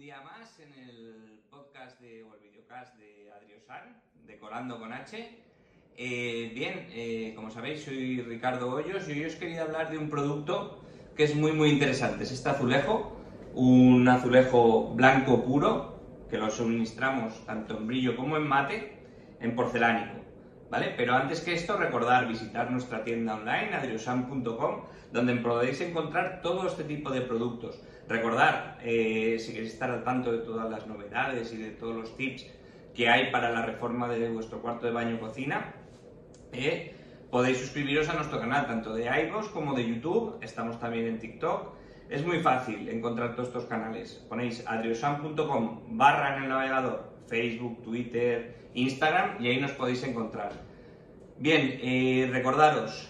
día 0.00 0.22
más 0.22 0.58
en 0.60 0.72
el 0.88 1.40
podcast 1.50 2.00
de, 2.00 2.22
o 2.22 2.34
el 2.34 2.40
videocast 2.40 2.96
de 2.96 3.30
Adriosan, 3.36 4.00
Decorando 4.26 4.80
con 4.80 4.94
H. 4.94 5.28
Eh, 5.94 6.52
bien, 6.54 6.86
eh, 6.90 7.34
como 7.36 7.50
sabéis, 7.50 7.82
soy 7.84 8.22
Ricardo 8.22 8.70
Hoyos 8.70 9.06
y 9.10 9.12
hoy 9.12 9.26
os 9.26 9.34
quería 9.34 9.60
hablar 9.60 9.90
de 9.90 9.98
un 9.98 10.08
producto 10.08 10.82
que 11.14 11.24
es 11.24 11.36
muy 11.36 11.52
muy 11.52 11.68
interesante. 11.68 12.24
Es 12.24 12.32
este 12.32 12.48
azulejo, 12.48 13.14
un 13.52 14.08
azulejo 14.08 14.88
blanco 14.94 15.44
puro 15.44 16.00
que 16.30 16.38
lo 16.38 16.50
suministramos 16.50 17.44
tanto 17.44 17.76
en 17.76 17.86
brillo 17.86 18.16
como 18.16 18.38
en 18.38 18.48
mate, 18.48 19.02
en 19.38 19.54
porcelánico. 19.54 20.18
¿Vale? 20.70 20.94
Pero 20.96 21.14
antes 21.14 21.42
que 21.42 21.52
esto, 21.52 21.76
recordar 21.76 22.26
visitar 22.26 22.70
nuestra 22.70 23.04
tienda 23.04 23.34
online, 23.34 23.74
adriosan.com, 23.74 24.84
donde 25.12 25.36
podéis 25.36 25.78
encontrar 25.82 26.40
todo 26.40 26.66
este 26.66 26.84
tipo 26.84 27.10
de 27.10 27.20
productos. 27.20 27.82
Recordar, 28.08 28.78
eh, 28.82 29.36
si 29.38 29.52
queréis 29.52 29.74
estar 29.74 29.90
al 29.90 30.02
tanto 30.02 30.32
de 30.32 30.38
todas 30.38 30.68
las 30.68 30.86
novedades 30.86 31.52
y 31.52 31.58
de 31.58 31.70
todos 31.70 31.94
los 31.94 32.16
tips 32.16 32.46
que 32.94 33.08
hay 33.08 33.30
para 33.30 33.50
la 33.50 33.64
reforma 33.64 34.08
de 34.08 34.28
vuestro 34.30 34.60
cuarto 34.60 34.86
de 34.86 34.92
baño 34.92 35.20
cocina, 35.20 35.74
eh, 36.52 36.94
podéis 37.30 37.58
suscribiros 37.58 38.08
a 38.08 38.14
nuestro 38.14 38.40
canal, 38.40 38.66
tanto 38.66 38.94
de 38.94 39.04
iVoox 39.04 39.50
como 39.50 39.74
de 39.74 39.86
YouTube. 39.86 40.38
Estamos 40.40 40.80
también 40.80 41.06
en 41.06 41.18
TikTok. 41.20 41.74
Es 42.08 42.26
muy 42.26 42.40
fácil 42.40 42.88
encontrar 42.88 43.36
todos 43.36 43.48
estos 43.48 43.66
canales. 43.66 44.26
Ponéis 44.28 44.64
adriosan.com 44.66 45.96
barra 45.96 46.36
en 46.36 46.42
el 46.42 46.48
navegador, 46.48 47.12
Facebook, 47.28 47.84
Twitter, 47.84 48.70
Instagram 48.74 49.36
y 49.40 49.48
ahí 49.48 49.60
nos 49.60 49.70
podéis 49.72 50.02
encontrar. 50.02 50.50
Bien, 51.38 51.78
eh, 51.80 52.28
recordaros, 52.32 53.08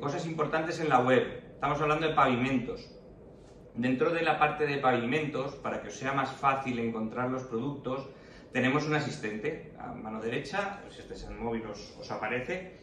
cosas 0.00 0.26
importantes 0.26 0.80
en 0.80 0.88
la 0.88 0.98
web. 0.98 1.44
Estamos 1.54 1.80
hablando 1.80 2.08
de 2.08 2.14
pavimentos. 2.14 2.97
Dentro 3.78 4.10
de 4.10 4.22
la 4.22 4.40
parte 4.40 4.66
de 4.66 4.78
pavimentos, 4.78 5.54
para 5.54 5.80
que 5.80 5.86
os 5.86 5.94
sea 5.94 6.12
más 6.12 6.32
fácil 6.32 6.80
encontrar 6.80 7.30
los 7.30 7.44
productos, 7.44 8.08
tenemos 8.52 8.84
un 8.88 8.96
asistente 8.96 9.72
a 9.78 9.94
mano 9.94 10.20
derecha, 10.20 10.82
si 10.90 10.98
estáis 10.98 11.22
en 11.22 11.34
el 11.34 11.38
móvil 11.38 11.64
os, 11.64 11.94
os 11.96 12.10
aparece. 12.10 12.80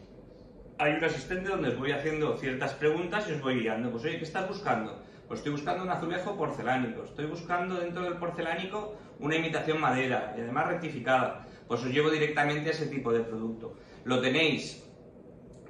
Hay 0.77 0.93
un 0.93 1.03
asistente 1.03 1.49
donde 1.49 1.67
os 1.67 1.77
voy 1.77 1.91
haciendo 1.91 2.37
ciertas 2.37 2.75
preguntas 2.75 3.27
y 3.27 3.33
os 3.33 3.41
voy 3.41 3.59
guiando. 3.59 3.91
Pues 3.91 4.05
oye, 4.05 4.19
¿qué 4.19 4.23
estás 4.23 4.47
buscando? 4.47 5.03
Pues 5.27 5.41
estoy 5.41 5.51
buscando 5.51 5.83
un 5.83 5.89
azulejo 5.89 6.37
porcelánico. 6.37 7.03
Estoy 7.03 7.25
buscando 7.25 7.75
dentro 7.75 8.03
del 8.03 8.15
porcelánico 8.15 8.95
una 9.19 9.35
imitación 9.35 9.81
madera 9.81 10.33
y 10.37 10.41
además 10.41 10.67
rectificada. 10.67 11.45
Pues 11.67 11.83
os 11.83 11.89
llevo 11.89 12.09
directamente 12.09 12.69
a 12.69 12.71
ese 12.71 12.87
tipo 12.87 13.11
de 13.11 13.19
producto. 13.19 13.75
Lo 14.05 14.21
tenéis 14.21 14.81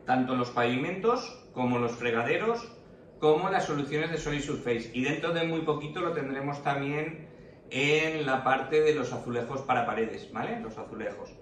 tanto 0.06 0.34
en 0.34 0.38
los 0.38 0.52
pavimentos 0.52 1.50
como 1.52 1.78
en 1.78 1.82
los 1.82 1.94
fregaderos 1.94 2.76
como 3.20 3.50
las 3.50 3.66
soluciones 3.66 4.12
de 4.12 4.18
Solid 4.18 4.42
Surface. 4.42 4.92
Y 4.94 5.04
dentro 5.04 5.34
de 5.34 5.46
muy 5.46 5.62
poquito 5.62 6.02
lo 6.02 6.14
tendremos 6.14 6.64
también 6.64 7.28
en 7.70 8.26
la 8.26 8.44
parte 8.44 8.82
de 8.82 8.94
los 8.94 9.12
azulejos 9.14 9.62
para 9.62 9.86
paredes, 9.86 10.32
¿vale? 10.32 10.60
Los 10.60 10.78
azulejos. 10.78 11.36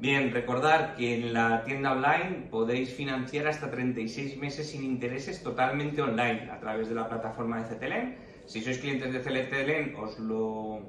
Bien, 0.00 0.32
recordar 0.32 0.96
que 0.96 1.14
en 1.14 1.34
la 1.34 1.62
tienda 1.62 1.92
online 1.92 2.48
podéis 2.50 2.94
financiar 2.94 3.46
hasta 3.46 3.70
36 3.70 4.38
meses 4.38 4.70
sin 4.70 4.82
intereses 4.82 5.42
totalmente 5.42 6.00
online 6.00 6.50
a 6.50 6.58
través 6.58 6.88
de 6.88 6.94
la 6.94 7.06
plataforma 7.06 7.62
de 7.62 7.68
CTLM. 7.68 8.14
Si 8.46 8.62
sois 8.62 8.78
clientes 8.78 9.12
de 9.12 9.20
CTLM 9.20 10.00
os 10.00 10.18
lo, 10.18 10.80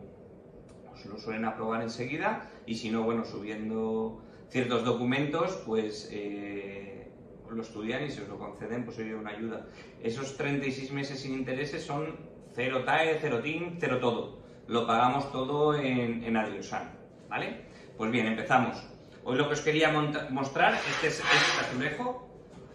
os 0.94 1.06
lo 1.06 1.18
suelen 1.18 1.44
aprobar 1.44 1.82
enseguida 1.82 2.50
y 2.66 2.76
si 2.76 2.90
no, 2.90 3.04
bueno, 3.04 3.26
subiendo 3.26 4.24
ciertos 4.48 4.86
documentos, 4.86 5.62
pues 5.66 6.10
eh, 6.14 7.11
lo 7.56 7.62
estudian 7.64 8.04
y 8.06 8.12
si 8.12 8.22
os 8.22 8.28
lo 8.28 8.38
conceden, 8.38 8.86
pues 8.86 8.98
oye, 9.00 9.16
una 9.16 9.32
ayuda. 9.32 9.66
Esos 10.02 10.38
36 10.38 10.92
meses 10.92 11.20
sin 11.22 11.34
intereses 11.34 11.84
son 11.84 12.16
cero 12.54 12.84
TAE, 12.86 13.18
cero 13.22 13.40
TIN, 13.42 13.78
cero 13.80 14.00
todo. 14.00 14.40
Lo 14.68 14.86
pagamos 14.88 15.32
todo 15.32 15.76
en, 15.76 16.24
en 16.24 16.38
Adriosan, 16.38 16.92
¿vale? 17.30 17.66
Pues 17.98 18.12
bien, 18.12 18.28
empezamos. 18.28 18.82
Hoy 19.24 19.38
lo 19.38 19.48
que 19.48 19.54
os 19.54 19.62
quería 19.62 19.92
mostrar, 20.30 20.74
este 20.74 21.08
es 21.08 21.20
este 21.20 21.62
azulejo, 21.66 22.28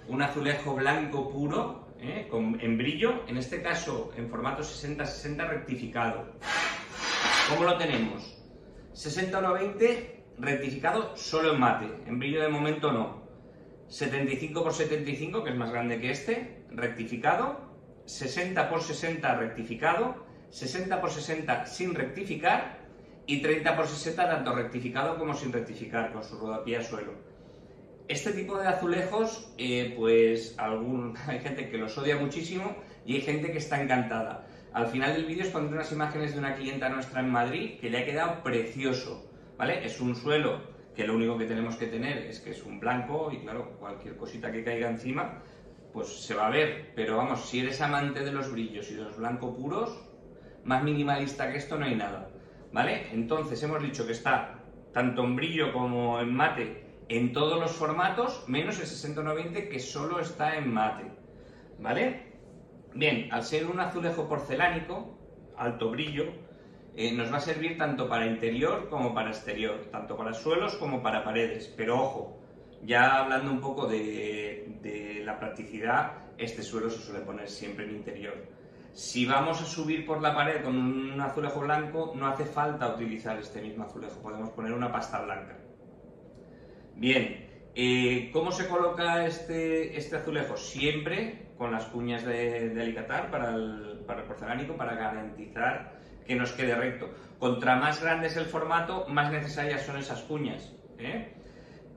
un 0.08 0.22
azulejo 0.22 0.74
blanco 0.74 1.30
puro, 1.30 1.88
¿eh? 1.98 2.28
con- 2.30 2.60
en 2.60 2.76
brillo, 2.78 3.24
en 3.26 3.36
este 3.38 3.62
caso 3.62 4.12
en 4.16 4.28
formato 4.28 4.62
60-60 4.62 5.48
rectificado. 5.48 6.26
¿Cómo 7.48 7.64
lo 7.64 7.76
tenemos? 7.78 8.36
60-120 8.94 10.10
rectificado 10.38 11.16
solo 11.16 11.52
en 11.54 11.60
mate, 11.60 11.86
en 12.06 12.18
brillo 12.18 12.42
de 12.42 12.48
momento 12.48 12.92
no. 12.92 13.25
75 13.88 14.60
x 14.66 14.76
75, 14.76 15.44
que 15.44 15.50
es 15.50 15.56
más 15.56 15.70
grande 15.70 16.00
que 16.00 16.10
este, 16.10 16.64
rectificado. 16.70 17.60
60 18.06 18.70
x 18.70 18.86
60 18.86 19.34
rectificado. 19.36 20.26
60 20.50 20.96
x 20.96 21.12
60 21.12 21.66
sin 21.66 21.94
rectificar. 21.94 22.78
Y 23.26 23.42
30 23.42 23.74
x 23.74 23.90
60 23.90 24.28
tanto 24.28 24.54
rectificado 24.54 25.18
como 25.18 25.34
sin 25.34 25.52
rectificar, 25.52 26.12
con 26.12 26.22
su 26.22 26.38
rodapié 26.38 26.78
a 26.78 26.82
suelo. 26.82 27.12
Este 28.08 28.32
tipo 28.32 28.56
de 28.56 28.68
azulejos, 28.68 29.52
eh, 29.58 29.94
pues 29.96 30.54
algún, 30.58 31.16
hay 31.26 31.40
gente 31.40 31.68
que 31.68 31.78
los 31.78 31.96
odia 31.98 32.16
muchísimo 32.16 32.76
y 33.04 33.16
hay 33.16 33.20
gente 33.22 33.50
que 33.50 33.58
está 33.58 33.82
encantada. 33.82 34.46
Al 34.72 34.88
final 34.88 35.14
del 35.14 35.24
vídeo 35.24 35.44
os 35.44 35.50
pondré 35.50 35.74
unas 35.74 35.90
imágenes 35.90 36.34
de 36.34 36.38
una 36.38 36.54
clienta 36.54 36.88
nuestra 36.88 37.20
en 37.20 37.30
Madrid 37.30 37.80
que 37.80 37.88
le 37.88 37.98
ha 37.98 38.04
quedado 38.04 38.42
precioso, 38.42 39.28
¿vale? 39.56 39.84
Es 39.84 40.00
un 40.00 40.14
suelo 40.14 40.75
que 40.96 41.06
lo 41.06 41.14
único 41.14 41.36
que 41.36 41.44
tenemos 41.44 41.76
que 41.76 41.86
tener 41.86 42.18
es 42.18 42.40
que 42.40 42.50
es 42.50 42.64
un 42.64 42.80
blanco 42.80 43.30
y 43.30 43.38
claro, 43.38 43.76
cualquier 43.78 44.16
cosita 44.16 44.50
que 44.50 44.64
caiga 44.64 44.88
encima, 44.88 45.42
pues 45.92 46.08
se 46.08 46.34
va 46.34 46.46
a 46.46 46.50
ver. 46.50 46.92
Pero 46.96 47.18
vamos, 47.18 47.48
si 47.48 47.60
eres 47.60 47.80
amante 47.82 48.24
de 48.24 48.32
los 48.32 48.50
brillos 48.50 48.90
y 48.90 48.94
de 48.94 49.02
los 49.02 49.16
blanco 49.16 49.54
puros, 49.54 50.02
más 50.64 50.82
minimalista 50.82 51.52
que 51.52 51.58
esto 51.58 51.78
no 51.78 51.84
hay 51.84 51.94
nada, 51.94 52.30
¿vale? 52.72 53.08
Entonces 53.12 53.62
hemos 53.62 53.82
dicho 53.82 54.06
que 54.06 54.12
está 54.12 54.64
tanto 54.92 55.22
en 55.22 55.36
brillo 55.36 55.72
como 55.72 56.18
en 56.18 56.34
mate 56.34 56.86
en 57.08 57.32
todos 57.32 57.60
los 57.60 57.72
formatos, 57.72 58.44
menos 58.48 58.80
el 58.80 58.86
60-120 58.86 59.68
que 59.68 59.78
solo 59.78 60.18
está 60.18 60.56
en 60.56 60.72
mate, 60.72 61.04
¿vale? 61.78 62.32
Bien, 62.94 63.28
al 63.32 63.44
ser 63.44 63.66
un 63.66 63.78
azulejo 63.78 64.28
porcelánico, 64.28 65.16
alto 65.56 65.90
brillo, 65.90 66.24
eh, 66.98 67.12
nos 67.12 67.30
va 67.30 67.36
a 67.36 67.40
servir 67.40 67.76
tanto 67.76 68.08
para 68.08 68.26
interior 68.26 68.88
como 68.88 69.14
para 69.14 69.28
exterior, 69.28 69.88
tanto 69.92 70.16
para 70.16 70.32
suelos 70.32 70.76
como 70.76 71.02
para 71.02 71.22
paredes. 71.22 71.72
Pero 71.76 72.00
ojo, 72.00 72.40
ya 72.82 73.18
hablando 73.18 73.50
un 73.50 73.60
poco 73.60 73.86
de, 73.86 75.22
la 75.22 75.38
practicidad, 75.38 76.12
este 76.38 76.62
suelo 76.62 76.88
se 76.88 77.02
suele 77.02 77.20
poner 77.20 77.48
siempre 77.48 77.84
en 77.84 77.96
interior. 77.96 78.34
Si 78.94 79.26
vamos 79.26 79.60
a 79.60 79.66
subir 79.66 80.06
por 80.06 80.22
la 80.22 80.34
pared 80.34 80.62
con 80.62 80.78
un 80.78 81.20
azulejo 81.20 81.60
blanco, 81.60 82.14
no 82.16 82.28
hace 82.28 82.46
falta 82.46 82.94
utilizar 82.94 83.38
este 83.38 83.60
mismo 83.60 83.84
azulejo, 83.84 84.22
podemos 84.22 84.50
poner 84.50 84.72
una 84.72 84.90
pasta 84.90 85.20
blanca. 85.20 85.58
Bien, 86.94 87.46
eh, 87.74 88.30
¿cómo 88.32 88.52
se 88.52 88.68
coloca 88.68 89.26
este, 89.26 89.98
este 89.98 90.16
azulejo? 90.16 90.56
Siempre 90.56 91.48
con 91.58 91.72
las 91.72 91.84
cuñas 91.86 92.24
de, 92.24 92.70
de 92.70 92.80
alicatar 92.80 93.30
para 93.30 93.54
el, 93.54 94.02
para 94.06 94.22
el 94.22 94.26
porcelánico 94.26 94.76
para 94.76 94.94
garantizar 94.94 95.96
que 96.26 96.34
nos 96.36 96.52
quede 96.52 96.74
recto. 96.74 97.10
Contra 97.38 97.76
más 97.76 98.02
grande 98.02 98.28
es 98.28 98.36
el 98.36 98.46
formato, 98.46 99.06
más 99.08 99.30
necesarias 99.30 99.82
son 99.82 99.98
esas 99.98 100.22
cuñas. 100.22 100.72
¿eh? 100.98 101.32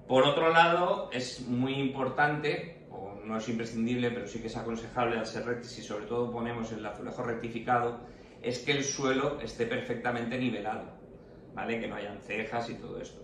Por 0.08 0.24
otro 0.26 0.50
lado, 0.52 1.10
es 1.14 1.42
muy 1.48 1.74
importante, 1.76 2.86
o 2.92 3.16
no 3.24 3.38
es 3.38 3.48
imprescindible, 3.48 4.12
pero 4.12 4.28
sí 4.28 4.40
que 4.42 4.48
es 4.48 4.58
aconsejable 4.58 5.18
al 5.18 5.26
ser 5.26 5.46
recti, 5.46 5.68
si 5.68 5.82
sobre 5.82 6.06
todo 6.06 6.32
ponemos 6.32 6.72
el 6.72 6.86
azulejo 6.86 7.24
rectificado, 7.24 8.00
es 8.42 8.60
que 8.60 8.72
el 8.72 8.84
suelo 8.84 9.40
esté 9.42 9.66
perfectamente 9.66 10.38
nivelado, 10.38 10.94
¿vale? 11.54 11.80
Que 11.80 11.88
no 11.88 11.96
hayan 11.96 12.20
cejas 12.22 12.70
y 12.70 12.76
todo 12.76 13.00
esto. 13.02 13.22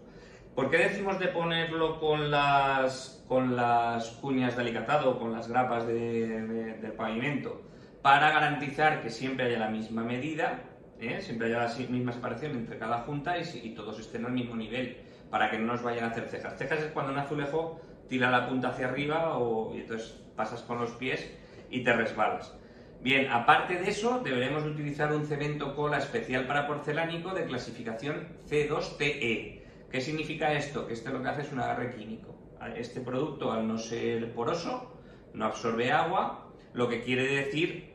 ¿Por 0.53 0.69
qué 0.69 0.77
decimos 0.77 1.19
de 1.19 1.27
ponerlo 1.29 1.99
con 1.99 2.31
las, 2.31 3.23
con 3.27 3.55
las 3.57 4.09
cuñas 4.21 4.55
de 4.55 4.61
alicatado 4.61 5.19
con 5.19 5.33
las 5.33 5.49
grapas 5.49 5.85
de- 5.87 6.27
de- 6.47 6.73
del 6.75 6.93
pavimento? 6.93 7.61
Para 8.01 8.29
garantizar 8.31 9.01
que 9.01 9.09
siempre 9.09 9.47
haya 9.47 9.59
la 9.59 9.69
misma 9.69 10.03
medida, 10.03 10.61
¿eh? 11.07 11.21
siempre 11.21 11.47
haya 11.47 11.67
la 11.67 11.87
misma 11.89 12.11
separación 12.11 12.51
entre 12.53 12.77
cada 12.77 12.99
junta 12.99 13.35
y 13.37 13.69
todos 13.71 13.99
estén 13.99 14.25
al 14.25 14.31
mismo 14.31 14.55
nivel, 14.55 14.97
para 15.29 15.49
que 15.49 15.57
no 15.57 15.73
nos 15.73 15.83
vayan 15.83 16.05
a 16.05 16.07
hacer 16.07 16.27
cejas. 16.27 16.57
Cejas 16.57 16.79
es 16.79 16.91
cuando 16.91 17.11
un 17.13 17.19
azulejo 17.19 17.79
tira 18.07 18.29
la 18.29 18.47
punta 18.47 18.69
hacia 18.69 18.87
arriba 18.87 19.37
o, 19.37 19.75
y 19.75 19.81
entonces 19.81 20.21
pasas 20.35 20.61
con 20.61 20.79
los 20.79 20.91
pies 20.91 21.29
y 21.69 21.83
te 21.83 21.93
resbalas. 21.93 22.53
Bien, 23.01 23.29
aparte 23.29 23.75
de 23.75 23.89
eso, 23.89 24.19
deberemos 24.23 24.63
utilizar 24.65 25.13
un 25.13 25.25
cemento 25.25 25.75
cola 25.75 25.99
especial 25.99 26.47
para 26.47 26.65
porcelánico 26.65 27.33
de 27.33 27.45
clasificación 27.45 28.27
C2TE. 28.49 29.61
¿Qué 29.91 30.01
significa 30.01 30.53
esto? 30.53 30.87
Que 30.87 30.93
este 30.93 31.11
lo 31.11 31.21
que 31.21 31.29
hace 31.29 31.41
es 31.41 31.51
un 31.51 31.59
agarre 31.59 31.95
químico. 31.95 32.35
Este 32.75 33.01
producto, 33.01 33.51
al 33.51 33.67
no 33.67 33.77
ser 33.77 34.33
poroso, 34.33 34.99
no 35.33 35.45
absorbe 35.45 35.91
agua, 35.91 36.51
lo 36.73 36.89
que 36.89 37.01
quiere 37.01 37.27
decir 37.27 37.93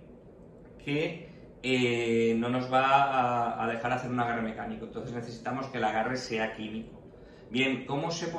que 0.85 1.30
eh, 1.63 2.35
no 2.39 2.49
nos 2.49 2.73
va 2.73 3.63
a, 3.63 3.67
dejar 3.69 3.93
hacer 3.93 4.11
un 4.11 4.21
agarre 4.21 4.43
mecánico. 4.43 4.87
Entonces 4.87 5.13
necesitamos 5.15 5.67
que 5.67 5.79
el 5.79 5.85
agarre 5.85 6.17
sea 6.17 6.55
químico. 6.55 7.01
Bien, 7.51 7.85
¿cómo 7.87 8.11
se, 8.11 8.33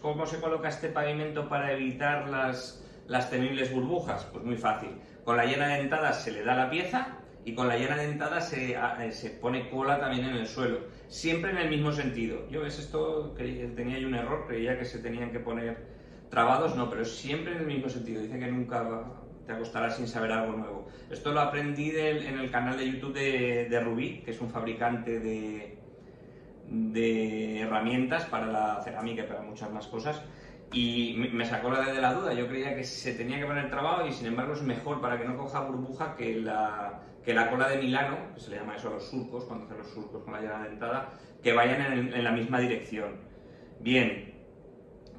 cómo 0.00 0.26
se 0.26 0.40
coloca 0.40 0.68
este 0.68 0.88
pavimento 0.88 1.48
para 1.48 1.72
evitar 1.72 2.28
las, 2.28 2.84
las 3.08 3.28
temibles 3.28 3.72
burbujas? 3.72 4.24
Pues 4.32 4.44
muy 4.44 4.56
fácil. 4.56 4.90
Con 5.24 5.36
la 5.36 5.44
llena 5.44 5.68
dentada 5.68 6.12
se 6.12 6.30
le 6.32 6.44
da 6.44 6.54
la 6.54 6.70
pieza 6.70 7.18
y 7.44 7.54
con 7.54 7.66
la 7.66 7.76
llena 7.76 7.96
dentada 7.96 8.40
se, 8.40 8.74
eh, 8.74 9.12
se 9.12 9.30
pone 9.30 9.68
cola 9.68 9.98
también 9.98 10.26
en 10.26 10.36
el 10.36 10.46
suelo. 10.46 10.78
Siempre 11.08 11.50
en 11.50 11.58
el 11.58 11.70
mismo 11.70 11.92
sentido. 11.92 12.48
Yo 12.50 12.62
ves 12.62 12.78
esto, 12.78 13.34
creí- 13.36 13.74
tenía 13.74 13.98
yo 13.98 14.06
un 14.06 14.14
error, 14.14 14.46
creía 14.46 14.78
que 14.78 14.84
se 14.84 15.00
tenían 15.00 15.32
que 15.32 15.40
poner 15.40 15.84
trabados, 16.30 16.76
no, 16.76 16.88
pero 16.88 17.04
siempre 17.04 17.52
en 17.52 17.58
el 17.58 17.66
mismo 17.66 17.88
sentido. 17.88 18.22
Dice 18.22 18.38
que 18.38 18.46
nunca 18.46 19.04
te 19.52 19.56
acostarás 19.56 19.96
sin 19.96 20.08
saber 20.08 20.32
algo 20.32 20.56
nuevo. 20.56 20.88
Esto 21.10 21.32
lo 21.32 21.40
aprendí 21.40 21.90
en 21.90 22.38
el 22.38 22.50
canal 22.50 22.76
de 22.78 22.90
YouTube 22.90 23.12
de, 23.12 23.68
de 23.68 23.80
Rubí, 23.80 24.22
que 24.24 24.30
es 24.30 24.40
un 24.40 24.50
fabricante 24.50 25.20
de, 25.20 25.78
herramientas 27.60 28.24
para 28.26 28.46
la 28.46 28.80
cerámica 28.82 29.24
y 29.24 29.26
para 29.26 29.42
muchas 29.42 29.70
más 29.70 29.86
cosas. 29.86 30.22
Y 30.72 31.14
me- 31.18 31.44
sacó 31.44 31.70
la 31.70 31.82
de 31.82 32.00
la 32.00 32.14
duda. 32.14 32.32
Yo 32.32 32.48
creía 32.48 32.74
que 32.74 32.84
se 32.84 33.12
tenía 33.12 33.38
que 33.38 33.44
poner 33.44 33.68
trabado 33.68 34.06
y 34.06 34.12
sin 34.12 34.26
embargo 34.26 34.54
es 34.54 34.62
mejor 34.62 35.02
para 35.02 35.18
que 35.18 35.26
no 35.26 35.36
coja 35.36 35.60
burbuja 35.60 36.16
que 36.16 36.36
la, 36.36 37.00
que 37.22 37.34
la 37.34 37.50
cola 37.50 37.68
de 37.68 37.76
Milano, 37.76 38.16
que 38.34 38.40
se 38.40 38.50
le 38.50 38.56
llama 38.56 38.76
eso 38.76 38.88
a 38.88 38.92
los 38.92 39.04
surcos, 39.10 39.44
cuando 39.44 39.66
hacen 39.66 39.78
los 39.78 39.90
surcos 39.90 40.22
con 40.24 40.32
la 40.32 40.40
llana 40.40 40.64
dentada, 40.66 41.10
que 41.42 41.52
vayan 41.52 42.14
en, 42.14 42.24
la 42.24 42.32
misma 42.32 42.58
dirección. 42.58 43.16
Bien, 43.80 44.32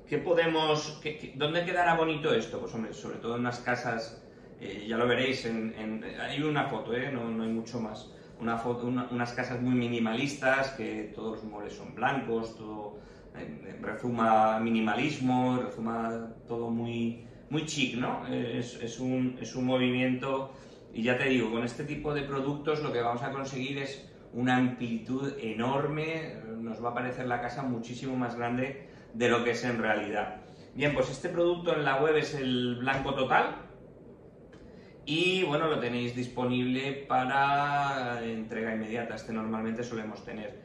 ¿qué 0.07 0.17
podemos, 0.17 0.99
¿dónde 1.35 1.65
quedará 1.65 1.95
bonito 1.95 2.33
esto? 2.33 2.59
Pues 2.59 2.73
hombre, 2.73 2.93
sobre 2.93 3.17
todo 3.17 3.35
en 3.35 3.41
unas 3.41 3.59
casas, 3.59 4.22
eh, 4.63 4.85
ya 4.87 4.97
lo 4.97 5.07
veréis, 5.07 5.45
en, 5.45 6.03
hay 6.19 6.41
una 6.41 6.65
foto, 6.65 6.93
¿eh? 6.93 7.11
no, 7.11 7.29
no 7.29 7.43
hay 7.43 7.49
mucho 7.49 7.79
más. 7.79 8.09
Una 8.39 8.57
foto, 8.57 8.87
una- 8.87 9.07
unas 9.11 9.31
casas 9.33 9.61
muy 9.61 9.75
minimalistas, 9.75 10.71
que 10.71 11.11
todos 11.15 11.37
los 11.37 11.43
muebles 11.45 11.73
son 11.73 11.93
blancos, 11.95 12.55
todo 12.57 12.97
eh, 13.37 13.77
rezuma 13.81 14.59
minimalismo, 14.59 15.59
rezuma 15.63 16.29
todo 16.47 16.69
muy, 16.69 17.25
muy 17.49 17.65
chic, 17.65 17.95
¿no? 17.97 18.25
Eh, 18.27 18.57
Es, 18.59 18.75
es 18.81 18.99
un, 18.99 19.37
es 19.41 19.55
un 19.55 19.65
movimiento, 19.65 20.51
y 20.93 21.03
ya 21.03 21.17
te 21.17 21.25
digo, 21.29 21.51
con 21.51 21.63
este 21.63 21.83
tipo 21.83 22.13
de 22.13 22.21
productos 22.23 22.81
lo 22.83 22.91
que 22.91 23.01
vamos 23.01 23.23
a 23.23 23.31
conseguir 23.31 23.77
es 23.79 24.07
una 24.33 24.57
amplitud 24.57 25.33
enorme, 25.39 26.35
nos 26.59 26.83
va 26.83 26.89
a 26.89 26.93
parecer 26.93 27.27
la 27.27 27.39
casa 27.41 27.61
muchísimo 27.63 28.15
más 28.15 28.35
grande 28.35 28.87
de 29.13 29.29
lo 29.29 29.43
que 29.43 29.51
es 29.51 29.63
en 29.63 29.77
realidad. 29.79 30.35
Bien, 30.75 30.93
pues 30.95 31.09
este 31.11 31.29
producto 31.29 31.75
en 31.75 31.83
la 31.85 32.01
web 32.01 32.15
es 32.17 32.33
el 32.33 32.77
blanco 32.79 33.13
total 33.13 33.57
y 35.05 35.43
bueno, 35.43 35.67
lo 35.67 35.79
tenéis 35.79 36.15
disponible 36.15 37.05
para 37.07 38.21
entrega 38.23 38.73
inmediata, 38.73 39.15
este 39.15 39.33
normalmente 39.33 39.83
solemos 39.83 40.23
tener. 40.23 40.61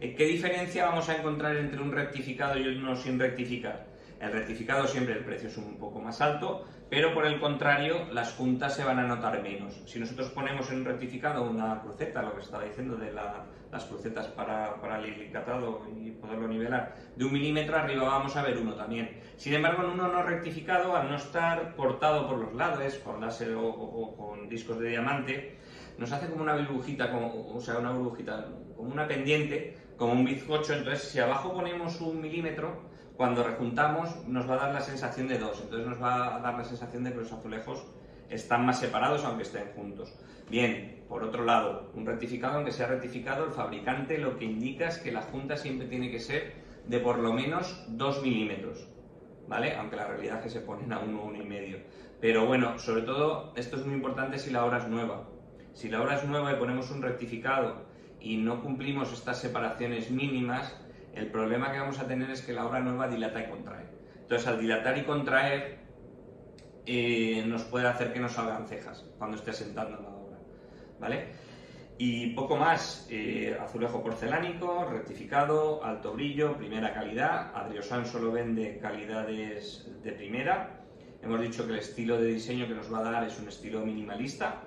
Eh, 0.00 0.14
¿Qué 0.14 0.24
diferencia 0.24 0.86
vamos 0.86 1.08
a 1.08 1.16
encontrar 1.16 1.56
entre 1.56 1.80
un 1.80 1.92
rectificado 1.92 2.58
y 2.58 2.66
uno 2.66 2.96
sin 2.96 3.18
rectificar? 3.18 3.91
El 4.22 4.30
rectificado 4.30 4.86
siempre 4.86 5.14
el 5.14 5.24
precio 5.24 5.48
es 5.48 5.56
un 5.56 5.78
poco 5.78 5.98
más 6.00 6.20
alto, 6.20 6.64
pero 6.88 7.12
por 7.12 7.26
el 7.26 7.40
contrario 7.40 8.06
las 8.12 8.32
juntas 8.34 8.72
se 8.72 8.84
van 8.84 9.00
a 9.00 9.02
notar 9.08 9.42
menos. 9.42 9.82
Si 9.84 9.98
nosotros 9.98 10.30
ponemos 10.30 10.70
en 10.70 10.78
un 10.78 10.84
rectificado 10.84 11.42
una 11.42 11.80
cruceta, 11.80 12.22
lo 12.22 12.32
que 12.36 12.42
estaba 12.42 12.62
diciendo 12.62 12.94
de 12.94 13.12
la- 13.12 13.46
las 13.72 13.84
crucetas 13.86 14.28
para, 14.28 14.80
para 14.80 15.00
el 15.00 15.06
hilicatado 15.08 15.82
y 15.92 16.12
poderlo 16.12 16.46
nivelar, 16.46 16.94
de 17.16 17.24
un 17.24 17.32
milímetro 17.32 17.76
arriba 17.76 18.04
vamos 18.04 18.36
a 18.36 18.42
ver 18.42 18.58
uno 18.58 18.74
también. 18.74 19.10
Sin 19.36 19.54
embargo, 19.54 19.82
en 19.82 19.90
uno 19.90 20.06
no 20.06 20.22
rectificado, 20.22 20.94
al 20.94 21.08
no 21.10 21.16
estar 21.16 21.74
cortado 21.74 22.28
por 22.28 22.38
los 22.38 22.54
lados, 22.54 22.94
con 23.04 23.20
láser 23.20 23.52
o 23.56 24.14
con 24.16 24.48
discos 24.48 24.78
de 24.78 24.90
diamante, 24.90 25.56
nos 25.98 26.12
hace 26.12 26.28
como 26.28 26.42
una 26.42 26.54
burbujita, 26.54 27.10
como, 27.10 27.56
o 27.56 27.60
sea, 27.60 27.78
una 27.78 27.90
burbujita, 27.90 28.46
como 28.76 28.92
una 28.92 29.08
pendiente, 29.08 29.76
como 29.96 30.12
un 30.12 30.24
bizcocho. 30.24 30.74
Entonces, 30.74 31.08
si 31.08 31.18
abajo 31.18 31.52
ponemos 31.52 32.00
un 32.00 32.20
milímetro, 32.20 32.91
cuando 33.22 33.44
rejuntamos 33.44 34.26
nos 34.26 34.50
va 34.50 34.54
a 34.54 34.66
dar 34.66 34.74
la 34.74 34.80
sensación 34.80 35.28
de 35.28 35.38
dos. 35.38 35.60
Entonces 35.62 35.86
nos 35.86 36.02
va 36.02 36.34
a 36.34 36.40
dar 36.40 36.58
la 36.58 36.64
sensación 36.64 37.04
de 37.04 37.12
que 37.12 37.18
los 37.18 37.30
azulejos 37.30 37.86
están 38.28 38.66
más 38.66 38.80
separados 38.80 39.24
aunque 39.24 39.44
estén 39.44 39.68
juntos. 39.76 40.12
Bien, 40.50 41.04
por 41.08 41.22
otro 41.22 41.44
lado, 41.44 41.92
un 41.94 42.04
rectificado, 42.04 42.56
aunque 42.56 42.72
sea 42.72 42.88
rectificado, 42.88 43.44
el 43.44 43.52
fabricante 43.52 44.18
lo 44.18 44.36
que 44.36 44.44
indica 44.44 44.88
es 44.88 44.98
que 44.98 45.12
la 45.12 45.22
junta 45.22 45.56
siempre 45.56 45.86
tiene 45.86 46.10
que 46.10 46.18
ser 46.18 46.54
de 46.88 46.98
por 46.98 47.20
lo 47.20 47.32
menos 47.32 47.84
2 47.90 48.22
milímetros, 48.22 48.88
¿vale? 49.46 49.76
Aunque 49.76 49.94
la 49.94 50.08
realidad 50.08 50.38
es 50.38 50.42
que 50.42 50.50
se 50.50 50.60
ponen 50.60 50.92
a 50.92 50.98
uno, 50.98 51.22
uno 51.22 51.40
y 51.40 51.46
medio. 51.46 51.78
Pero 52.20 52.46
bueno, 52.46 52.76
sobre 52.80 53.02
todo, 53.02 53.52
esto 53.54 53.76
es 53.76 53.86
muy 53.86 53.94
importante 53.94 54.36
si 54.40 54.50
la 54.50 54.64
obra 54.64 54.78
es 54.78 54.88
nueva. 54.88 55.28
Si 55.74 55.88
la 55.88 56.02
obra 56.02 56.16
es 56.16 56.24
nueva 56.24 56.50
y 56.50 56.56
ponemos 56.56 56.90
un 56.90 57.02
rectificado 57.02 57.86
y 58.18 58.38
no 58.38 58.62
cumplimos 58.62 59.12
estas 59.12 59.40
separaciones 59.40 60.10
mínimas, 60.10 60.76
el 61.14 61.26
problema 61.28 61.72
que 61.72 61.78
vamos 61.78 61.98
a 61.98 62.06
tener 62.06 62.30
es 62.30 62.42
que 62.42 62.52
la 62.52 62.66
obra 62.66 62.80
nueva 62.80 63.08
dilata 63.08 63.42
y 63.42 63.50
contrae. 63.50 63.86
Entonces, 64.22 64.46
al 64.48 64.60
dilatar 64.60 64.96
y 64.96 65.02
contraer, 65.02 65.78
eh, 66.86 67.44
nos 67.46 67.62
puede 67.64 67.86
hacer 67.86 68.12
que 68.12 68.20
nos 68.20 68.32
salgan 68.32 68.66
cejas 68.66 69.04
cuando 69.18 69.36
esté 69.36 69.52
sentando 69.52 69.98
en 69.98 70.02
la 70.02 70.08
obra, 70.10 70.38
¿vale? 70.98 71.26
Y 71.98 72.30
poco 72.34 72.56
más, 72.56 73.06
eh, 73.10 73.56
azulejo 73.60 74.02
porcelánico, 74.02 74.86
rectificado, 74.90 75.84
alto 75.84 76.14
brillo, 76.14 76.56
primera 76.56 76.92
calidad. 76.92 77.52
Adriosan 77.54 78.06
solo 78.06 78.32
vende 78.32 78.78
calidades 78.78 79.88
de 80.02 80.12
primera. 80.12 80.80
Hemos 81.22 81.40
dicho 81.40 81.64
que 81.64 81.74
el 81.74 81.78
estilo 81.78 82.18
de 82.18 82.28
diseño 82.28 82.66
que 82.66 82.74
nos 82.74 82.92
va 82.92 82.98
a 82.98 83.02
dar 83.02 83.24
es 83.24 83.38
un 83.38 83.46
estilo 83.46 83.84
minimalista, 83.84 84.62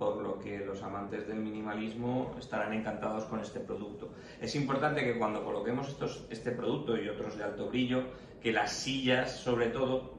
por 0.00 0.16
lo 0.16 0.38
que 0.38 0.60
los 0.60 0.82
amantes 0.82 1.28
del 1.28 1.40
minimalismo 1.40 2.34
estarán 2.38 2.72
encantados 2.72 3.24
con 3.26 3.38
este 3.38 3.60
producto. 3.60 4.08
Es 4.40 4.56
importante 4.56 5.04
que 5.04 5.18
cuando 5.18 5.44
coloquemos 5.44 5.88
estos, 5.88 6.26
este 6.30 6.52
producto 6.52 6.96
y 6.96 7.06
otros 7.06 7.36
de 7.36 7.44
alto 7.44 7.68
brillo, 7.68 8.04
que 8.40 8.50
las 8.50 8.72
sillas, 8.72 9.30
sobre 9.30 9.66
todo, 9.66 10.18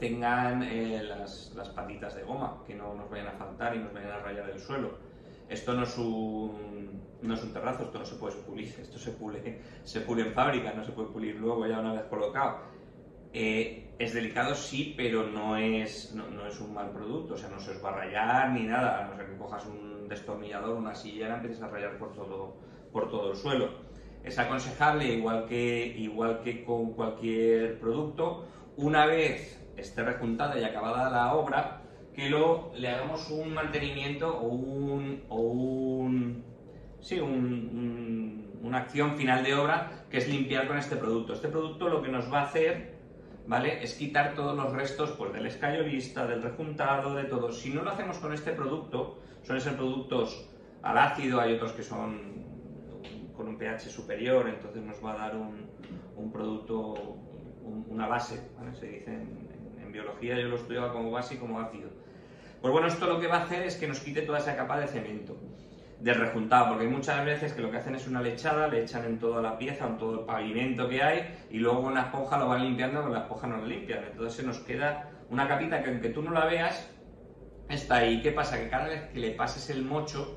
tengan 0.00 0.64
eh, 0.64 1.04
las, 1.04 1.52
las 1.54 1.68
patitas 1.68 2.16
de 2.16 2.24
goma, 2.24 2.64
que 2.66 2.74
no 2.74 2.92
nos 2.94 3.08
vayan 3.08 3.28
a 3.28 3.32
faltar 3.32 3.76
y 3.76 3.78
nos 3.78 3.92
vayan 3.92 4.10
a 4.10 4.18
rayar 4.18 4.50
el 4.50 4.58
suelo. 4.58 4.98
Esto 5.48 5.72
no 5.74 5.84
es 5.84 5.96
un, 5.96 7.00
no 7.22 7.34
es 7.34 7.42
un 7.44 7.52
terrazo, 7.52 7.84
esto 7.84 7.98
no 8.00 8.04
se 8.04 8.16
puede 8.16 8.34
pulir, 8.38 8.74
esto 8.80 8.98
se 8.98 9.12
pule, 9.12 9.60
se 9.84 10.02
en 10.04 10.32
fábrica, 10.32 10.72
no 10.72 10.84
se 10.84 10.90
puede 10.90 11.10
pulir 11.10 11.36
luego 11.36 11.64
ya 11.64 11.78
una 11.78 11.92
vez 11.92 12.06
colocado. 12.06 12.58
Eh, 13.32 13.89
es 14.00 14.12
delicado, 14.14 14.54
sí, 14.54 14.94
pero 14.96 15.24
no 15.24 15.56
es, 15.56 16.12
no, 16.14 16.46
es 16.46 16.60
un 16.60 16.72
mal 16.74 16.90
producto, 16.90 17.34
o 17.34 17.36
sea, 17.36 17.50
no 17.50 17.60
se 17.60 17.72
os 17.72 17.84
va 17.84 17.90
a 17.90 17.92
rayar 17.92 18.50
ni 18.52 18.64
nada, 18.64 18.98
a 19.00 19.04
no 19.04 19.14
ser 19.16 19.26
que 19.26 19.36
cojas 19.36 19.66
un 19.66 20.08
destornillador, 20.08 20.74
una 20.76 20.94
silla 20.94 21.26
y 21.26 21.28
la 21.28 21.34
empieces 21.36 21.62
a 21.62 21.68
rayar 21.68 21.98
por 21.98 22.12
todo, 22.12 22.54
por 22.92 23.08
todo 23.10 23.30
el 23.30 23.36
suelo. 23.36 23.68
Es 24.22 24.38
aconsejable, 24.38 25.06
igual 25.06 25.44
que, 25.46 25.92
igual 25.96 26.40
que 26.40 26.64
con 26.64 26.92
cualquier 26.92 27.78
producto, 27.78 28.42
una 28.76 29.06
vez 29.06 29.62
esté 29.76 30.02
rejuntada 30.02 30.58
y 30.58 30.64
acabada 30.64 31.10
la 31.10 31.34
obra, 31.34 31.82
que 32.14 32.28
lo, 32.30 32.70
le 32.74 32.88
hagamos 32.88 33.30
un 33.30 33.52
mantenimiento 33.54 34.36
o 34.36 34.48
un, 34.48 35.24
o 35.28 35.40
un 35.40 36.42
sí, 37.00 37.18
un- 37.20 38.58
una 38.62 38.78
acción 38.78 39.14
final 39.14 39.42
de 39.42 39.54
obra 39.54 39.90
que 40.10 40.18
es 40.18 40.28
limpiar 40.28 40.66
con 40.66 40.76
este 40.78 40.96
producto. 40.96 41.32
Este 41.32 41.48
producto 41.48 41.88
lo 41.88 42.02
que 42.02 42.08
nos 42.10 42.32
va 42.32 42.40
a 42.40 42.42
hacer, 42.42 42.99
¿vale? 43.46 43.82
Es 43.82 43.94
quitar 43.94 44.34
todos 44.34 44.56
los 44.56 44.72
restos 44.72 45.10
pues, 45.12 45.32
del 45.32 45.46
escayolista, 45.46 46.26
del 46.26 46.42
rejuntado, 46.42 47.14
de 47.14 47.24
todo. 47.24 47.52
Si 47.52 47.70
no 47.70 47.82
lo 47.82 47.90
hacemos 47.90 48.18
con 48.18 48.32
este 48.32 48.52
producto, 48.52 49.18
suelen 49.42 49.62
ser 49.62 49.76
productos 49.76 50.48
al 50.82 50.98
ácido, 50.98 51.40
hay 51.40 51.54
otros 51.54 51.72
que 51.72 51.82
son 51.82 52.40
con 53.36 53.48
un 53.48 53.56
pH 53.58 53.88
superior, 53.90 54.48
entonces 54.48 54.82
nos 54.82 55.02
va 55.04 55.12
a 55.14 55.16
dar 55.16 55.36
un, 55.36 55.66
un 56.16 56.30
producto, 56.30 56.92
un- 57.62 57.86
una 57.88 58.06
base. 58.06 58.40
Se 58.78 58.86
dice 58.86 59.12
en 59.14 59.92
biología, 59.92 60.38
yo 60.38 60.48
lo 60.48 60.56
estudiaba 60.56 60.92
como 60.92 61.10
base 61.10 61.34
y 61.34 61.38
como 61.38 61.58
ácido. 61.60 61.88
Pues 62.60 62.72
bueno, 62.72 62.86
esto 62.88 63.06
lo 63.06 63.18
que 63.18 63.26
va 63.26 63.38
a 63.38 63.42
hacer 63.44 63.62
es 63.62 63.76
que 63.76 63.88
nos 63.88 64.00
quite 64.00 64.22
toda 64.22 64.38
esa 64.38 64.54
capa 64.54 64.78
de 64.78 64.86
cemento 64.86 65.36
del 66.00 66.16
rejuntado, 66.16 66.68
porque 66.68 66.84
hay 66.84 66.90
muchas 66.90 67.24
veces 67.24 67.52
que 67.52 67.62
lo 67.62 67.70
que 67.70 67.76
hacen 67.78 67.94
es 67.94 68.06
una 68.08 68.22
lechada, 68.22 68.68
le 68.68 68.80
echan 68.80 69.04
en 69.04 69.18
toda 69.18 69.42
la 69.42 69.58
pieza, 69.58 69.86
en 69.86 69.98
todo 69.98 70.14
el 70.20 70.26
pavimento 70.26 70.88
que 70.88 71.02
hay, 71.02 71.24
y 71.50 71.58
luego 71.58 71.82
con 71.82 71.94
la 71.94 72.02
esponja 72.02 72.38
lo 72.38 72.48
van 72.48 72.62
limpiando, 72.62 73.02
con 73.02 73.12
la 73.12 73.20
esponja 73.20 73.46
no 73.46 73.58
lo 73.58 73.66
limpian. 73.66 74.04
Entonces 74.04 74.34
se 74.34 74.42
nos 74.42 74.58
queda 74.60 75.10
una 75.28 75.46
capita 75.48 75.82
que 75.82 75.90
aunque 75.90 76.08
tú 76.10 76.22
no 76.22 76.32
la 76.32 76.46
veas, 76.46 76.90
está 77.68 77.96
ahí. 77.96 78.20
¿Qué 78.22 78.32
pasa? 78.32 78.58
Que 78.58 78.68
cada 78.68 78.88
vez 78.88 79.02
que 79.12 79.20
le 79.20 79.30
pases 79.32 79.70
el 79.70 79.82
mocho, 79.82 80.36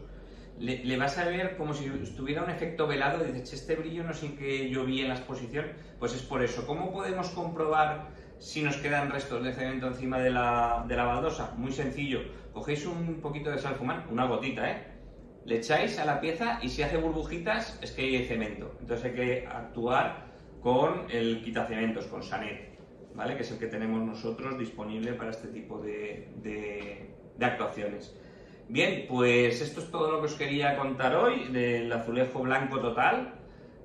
le, 0.58 0.98
vas 0.98 1.18
a 1.18 1.26
ver 1.26 1.56
como 1.56 1.74
si 1.74 1.86
estuviera 2.02 2.44
un 2.44 2.50
efecto 2.50 2.88
velado 2.88 3.20
dices, 3.24 3.44
"Che, 3.50 3.56
este 3.56 3.76
brillo 3.76 4.04
no 4.04 4.14
sé 4.14 4.36
qué 4.36 4.70
yo 4.70 4.86
vi 4.86 5.02
en 5.02 5.08
la 5.10 5.16
exposición, 5.16 5.72
pues 6.00 6.14
es 6.14 6.24
por 6.24 6.44
eso. 6.44 6.66
¿Cómo 6.66 6.92
podemos 6.92 7.30
comprobar 7.32 8.12
si 8.40 8.62
nos 8.62 8.78
quedan 8.78 9.10
restos 9.10 9.44
de 9.44 9.54
cemento 9.54 9.88
encima 9.88 10.20
de 10.20 10.30
la, 10.32 10.84
de 10.88 10.96
la 10.96 11.06
baldosa? 11.06 11.52
Muy 11.56 11.72
sencillo, 11.72 12.22
cogéis 12.52 12.86
un 12.86 13.22
poquito 13.22 13.50
de 13.52 13.58
sal 13.60 13.76
fumán, 13.76 14.06
una 14.10 14.26
gotita, 14.26 14.70
¿eh? 14.70 14.93
Le 15.46 15.58
echáis 15.58 16.00
a 16.00 16.06
la 16.06 16.22
pieza 16.22 16.60
y 16.62 16.70
si 16.70 16.84
hace 16.84 16.98
burbujitas 16.98 17.78
es 17.82 17.92
que 17.92 18.04
hay 18.04 18.26
cemento. 18.26 18.76
Entonces 18.80 19.06
hay 19.06 19.14
que 19.14 19.48
actuar 19.48 20.34
con 20.62 21.06
el 21.10 21.42
quitacementos, 21.44 22.06
con 22.06 22.24
Sanet, 22.24 22.80
¿vale? 23.14 23.36
Que 23.36 23.42
es 23.42 23.52
el 23.52 23.60
que 23.60 23.68
tenemos 23.68 24.02
nosotros 24.02 24.58
disponible 24.58 25.14
para 25.14 25.32
este 25.32 25.50
tipo 25.50 25.80
de, 25.80 27.10
actuaciones. 27.42 28.16
Bien, 28.70 29.06
pues 29.10 29.62
esto 29.62 29.82
es 29.82 29.92
todo 29.92 30.10
lo 30.10 30.20
que 30.22 30.28
os 30.28 30.36
quería 30.36 30.78
contar 30.78 31.14
hoy 31.16 31.50
del 31.50 31.92
azulejo 31.92 32.40
blanco 32.40 32.80
total, 32.80 33.34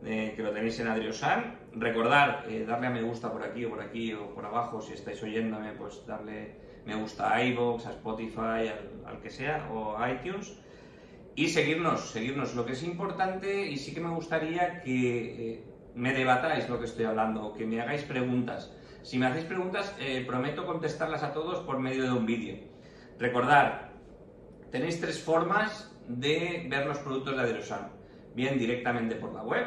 eh, 0.05 0.35
que 0.37 0.43
lo 0.45 0.53
tenéis 0.53 0.79
en 0.79 0.87
Adriosan. 0.87 1.59
Recordad, 1.73 2.49
eh, 2.49 2.65
darle 2.65 2.87
a 2.87 2.91
me 2.91 3.03
gusta 3.03 3.33
por 3.33 3.43
aquí 3.43 3.65
o 3.65 3.71
por 3.71 3.83
aquí 3.83 4.13
o 4.13 4.33
por 4.33 4.47
abajo, 4.47 4.81
si 4.81 4.93
estáis 4.93 5.21
oyéndome, 5.25 5.73
pues 5.73 6.07
darle 6.07 6.55
me 6.87 6.95
gusta 6.95 7.35
a 7.35 7.43
iVoox, 7.43 7.87
a 7.87 7.91
Spotify, 7.91 8.69
al, 8.69 9.03
al 9.05 9.21
que 9.21 9.29
sea, 9.29 9.69
o 9.73 9.99
a 9.99 10.13
iTunes. 10.13 10.57
Y 11.39 11.47
seguirnos, 11.51 12.11
seguirnos. 12.11 12.57
Lo 12.57 12.67
que 12.67 12.73
es 12.73 12.83
importante, 12.83 13.71
y 13.71 13.77
sí 13.77 13.95
que 13.95 14.01
me 14.01 14.11
gustaría 14.11 14.83
que 14.83 15.53
eh, 15.53 15.65
me 15.95 16.13
debatáis 16.13 16.69
lo 16.69 16.81
que 16.81 16.87
estoy 16.87 17.05
hablando, 17.05 17.53
que 17.53 17.65
me 17.65 17.81
hagáis 17.81 18.03
preguntas. 18.03 18.75
Si 19.05 19.19
me 19.19 19.27
hacéis 19.27 19.45
preguntas, 19.45 19.95
eh, 20.01 20.25
prometo 20.27 20.67
contestarlas 20.67 21.23
a 21.23 21.33
todos 21.33 21.61
por 21.61 21.79
medio 21.79 22.03
de 22.03 22.11
un 22.11 22.27
vídeo. 22.27 22.57
Recordad, 23.21 23.83
tenéis 24.73 25.01
tres 25.01 25.23
formas 25.23 25.97
de 26.09 26.67
ver 26.69 26.87
los 26.89 26.99
productos 26.99 27.37
de 27.37 27.43
Adrosan. 27.43 27.93
Bien 28.35 28.59
directamente 28.59 29.15
por 29.15 29.33
la 29.33 29.45
web, 29.45 29.65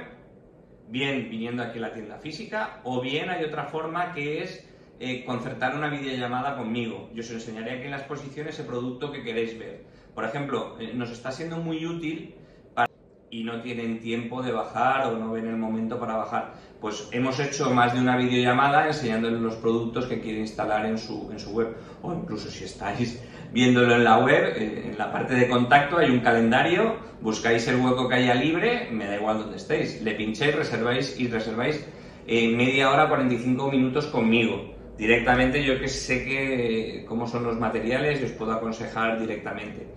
bien 0.90 1.30
viniendo 1.30 1.64
aquí 1.64 1.78
a 1.78 1.84
la 1.84 1.94
tienda 1.94 2.18
física, 2.18 2.82
o 2.84 3.00
bien 3.00 3.30
hay 3.30 3.46
otra 3.46 3.64
forma 3.64 4.12
que 4.12 4.44
es 4.44 4.70
eh, 5.00 5.24
concertar 5.24 5.74
una 5.78 5.90
videollamada 5.90 6.58
conmigo. 6.58 7.10
Yo 7.14 7.22
os 7.22 7.32
enseñaré 7.32 7.78
aquí 7.78 7.86
en 7.86 7.92
la 7.92 8.00
exposición 8.00 8.50
ese 8.50 8.66
producto 8.66 9.10
que 9.10 9.24
queréis 9.24 9.58
ver. 9.58 10.01
Por 10.14 10.26
ejemplo, 10.26 10.76
eh, 10.80 10.92
nos 10.94 11.12
está 11.12 11.32
siendo 11.32 11.58
muy 11.58 11.86
útil 11.86 12.36
para 12.74 12.90
y 13.30 13.44
no 13.44 13.62
tienen 13.62 14.00
tiempo 14.00 14.42
de 14.42 14.52
bajar 14.52 15.08
o 15.08 15.18
no 15.18 15.32
ven 15.32 15.48
el 15.48 15.56
momento 15.56 16.00
para 16.00 16.18
bajar. 16.18 16.54
Pues 16.82 17.08
hemos 17.12 17.40
hecho 17.40 17.70
más 17.72 17.94
de 17.94 18.02
una 18.02 18.18
videollamada 18.18 18.88
enseñándoles 18.88 19.40
los 19.40 19.56
productos 19.56 20.06
que 20.06 20.20
quiere 20.20 20.40
instalar 20.40 20.86
en 20.86 20.98
su, 20.98 21.30
en 21.32 21.40
su 21.40 21.52
web. 21.52 21.76
O 22.02 22.14
incluso 22.14 22.50
si 22.50 22.66
estáis 22.66 23.24
viéndolo 23.54 23.96
en 23.96 24.04
la 24.04 24.18
web, 24.18 24.54
eh, 24.56 24.90
en 24.92 24.98
la 24.98 25.12
parte 25.12 25.34
de 25.36 25.48
contacto 25.48 25.98
hay 25.98 26.10
un 26.10 26.20
calendario, 26.20 26.98
buscáis 27.22 27.68
el 27.68 27.78
hueco 27.78 28.10
que 28.10 28.16
haya 28.16 28.36
libre, 28.36 28.90
me 28.92 29.06
da 29.06 29.16
igual 29.16 29.40
donde 29.40 29.58
estéis, 29.58 30.02
le 30.02 30.16
pincháis, 30.16 30.56
reserváis 30.56 31.20
y 31.20 31.28
reserváis 31.28 31.86
eh, 32.28 32.56
media 32.56 32.92
hora, 32.92 33.08
45 33.08 33.72
minutos 33.72 34.08
conmigo. 34.08 34.81
Directamente 35.02 35.64
yo 35.64 35.80
que 35.80 35.88
sé 35.88 37.04
cómo 37.08 37.26
son 37.26 37.44
los 37.44 37.60
materiales 37.60 38.22
y 38.22 38.26
os 38.26 38.32
puedo 38.34 38.52
aconsejar 38.52 39.20
directamente. 39.20 39.88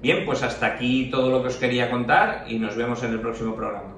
Bien, 0.00 0.24
pues 0.24 0.42
hasta 0.42 0.68
aquí 0.68 1.10
todo 1.10 1.28
lo 1.28 1.42
que 1.42 1.48
os 1.48 1.56
quería 1.56 1.90
contar 1.90 2.46
y 2.48 2.58
nos 2.58 2.74
vemos 2.74 3.02
en 3.02 3.10
el 3.10 3.20
próximo 3.20 3.54
programa. 3.54 3.94